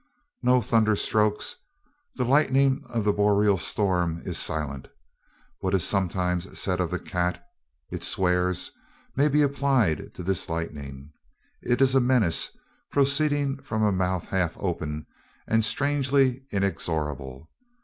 [0.41, 1.57] No thunderstrokes:
[2.15, 4.87] the lightning of boreal storms is silent.
[5.59, 7.45] What is sometimes said of the cat,
[7.91, 8.71] "it swears,"
[9.15, 11.11] may be applied to this lightning.
[11.61, 12.49] It is a menace
[12.91, 15.05] proceeding from a mouth half open
[15.47, 17.51] and strangely inexorable.